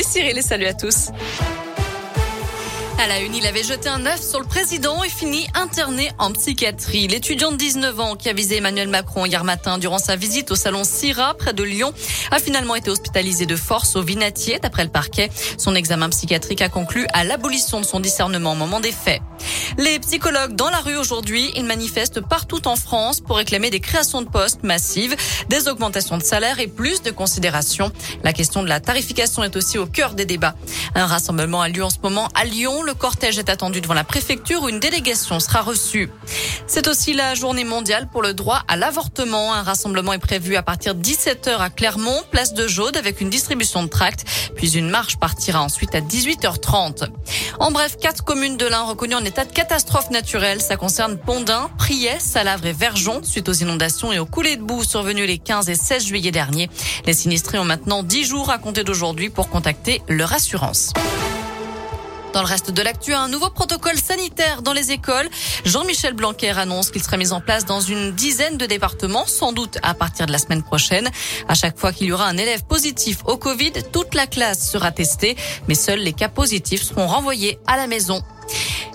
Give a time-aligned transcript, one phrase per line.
[0.00, 1.10] Salut Cyril salut à tous.
[3.02, 6.32] À la une, il avait jeté un œuf sur le président et fini interné en
[6.32, 7.08] psychiatrie.
[7.08, 10.54] L'étudiant de 19 ans qui a visé Emmanuel Macron hier matin durant sa visite au
[10.54, 11.94] salon Syrah près de Lyon
[12.30, 15.30] a finalement été hospitalisé de force au Vinatier d'après le parquet.
[15.56, 19.22] Son examen psychiatrique a conclu à l'abolition de son discernement au moment des faits.
[19.78, 24.20] Les psychologues dans la rue aujourd'hui, ils manifestent partout en France pour réclamer des créations
[24.20, 25.16] de postes massives,
[25.48, 27.90] des augmentations de salaire et plus de considération.
[28.24, 30.54] La question de la tarification est aussi au cœur des débats.
[30.94, 32.82] Un rassemblement a lieu en ce moment à Lyon.
[32.90, 36.10] Le cortège est attendu devant la préfecture où une délégation sera reçue.
[36.66, 39.54] C'est aussi la journée mondiale pour le droit à l'avortement.
[39.54, 43.30] Un rassemblement est prévu à partir de 17h à Clermont, place de Jaude avec une
[43.30, 44.24] distribution de tracts.
[44.56, 47.10] Puis une marche partira ensuite à 18h30.
[47.60, 50.60] En bref, quatre communes de l'Ain reconnues en état de catastrophe naturelle.
[50.60, 54.82] Ça concerne Pondin, Priet, Salavre et Verjon suite aux inondations et aux coulées de boue
[54.82, 56.68] survenues les 15 et 16 juillet dernier.
[57.06, 60.92] Les sinistrés ont maintenant 10 jours à compter d'aujourd'hui pour contacter leur assurance.
[62.32, 65.28] Dans le reste de l'actu, un nouveau protocole sanitaire dans les écoles.
[65.64, 69.78] Jean-Michel Blanquer annonce qu'il sera mis en place dans une dizaine de départements, sans doute
[69.82, 71.10] à partir de la semaine prochaine.
[71.48, 74.92] À chaque fois qu'il y aura un élève positif au Covid, toute la classe sera
[74.92, 78.22] testée, mais seuls les cas positifs seront renvoyés à la maison.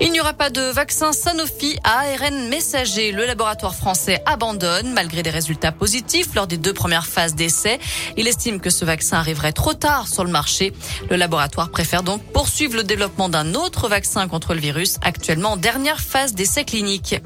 [0.00, 3.12] Il n'y aura pas de vaccin Sanofi à ARN messager.
[3.12, 7.78] Le laboratoire français abandonne malgré des résultats positifs lors des deux premières phases d'essai.
[8.16, 10.72] Il estime que ce vaccin arriverait trop tard sur le marché.
[11.10, 15.56] Le laboratoire préfère donc poursuivre le développement d'un autre vaccin contre le virus actuellement en
[15.56, 17.16] dernière phase d'essai clinique.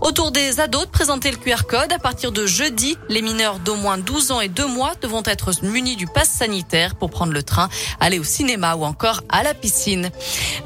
[0.00, 3.98] Autour des ados de le QR code, à partir de jeudi, les mineurs d'au moins
[3.98, 7.68] 12 ans et 2 mois devront être munis du pass sanitaire pour prendre le train,
[8.00, 10.10] aller au cinéma ou encore à la piscine.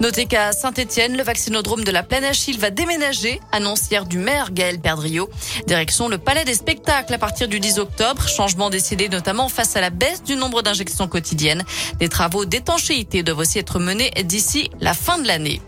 [0.01, 4.51] Notez qu'à Saint-Etienne, le vaccinodrome de la Plaine Achille va déménager, annonce hier du maire
[4.51, 5.31] Gaël Perdriau.
[5.69, 9.81] Direction le Palais des Spectacles à partir du 10 octobre, changement décidé notamment face à
[9.81, 11.63] la baisse du nombre d'injections quotidiennes.
[12.01, 15.63] Des travaux d'étanchéité doivent aussi être menés d'ici la fin de l'année.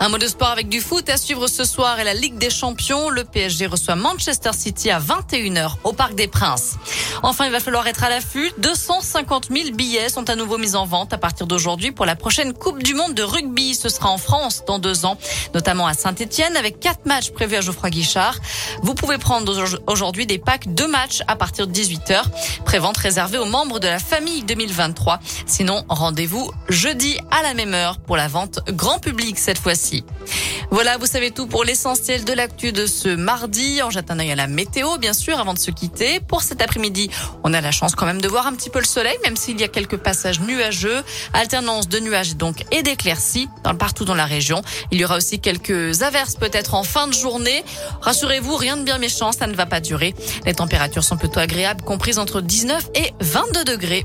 [0.00, 2.50] Un mot de sport avec du foot à suivre ce soir et la Ligue des
[2.50, 3.08] Champions.
[3.08, 6.76] Le PSG reçoit Manchester City à 21h au Parc des Princes.
[7.22, 8.50] Enfin, il va falloir être à l'affût.
[8.58, 12.52] 250 000 billets sont à nouveau mis en vente à partir d'aujourd'hui pour la prochaine
[12.52, 13.74] Coupe du Monde de rugby.
[13.74, 15.16] Ce sera en France dans deux ans,
[15.54, 18.36] notamment à Saint-Etienne avec quatre matchs prévus à Geoffroy Guichard.
[18.82, 19.54] Vous pouvez prendre
[19.86, 22.22] aujourd'hui des packs de matchs à partir de 18h.
[22.64, 25.20] Prévente réservée aux membres de la famille 2023.
[25.46, 30.04] Sinon, rendez-vous jeudi à la même heure pour la vente grand public cette fois-ci.
[30.74, 33.80] Voilà, vous savez tout pour l'essentiel de l'actu de ce mardi.
[33.80, 36.18] En jette un œil à la météo, bien sûr, avant de se quitter.
[36.18, 37.10] Pour cet après-midi,
[37.44, 39.60] on a la chance quand même de voir un petit peu le soleil, même s'il
[39.60, 41.04] y a quelques passages nuageux.
[41.32, 44.62] Alternance de nuages donc et d'éclaircies dans, partout dans la région.
[44.90, 47.64] Il y aura aussi quelques averses peut-être en fin de journée.
[48.00, 50.12] Rassurez-vous, rien de bien méchant, ça ne va pas durer.
[50.44, 54.04] Les températures sont plutôt agréables, comprises entre 19 et 22 degrés.